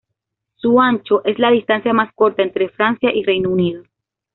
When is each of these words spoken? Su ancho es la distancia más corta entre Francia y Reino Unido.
Su 0.55 0.81
ancho 0.81 1.23
es 1.25 1.37
la 1.37 1.51
distancia 1.51 1.93
más 1.93 2.11
corta 2.15 2.41
entre 2.41 2.69
Francia 2.69 3.13
y 3.13 3.21
Reino 3.21 3.51
Unido. 3.51 3.83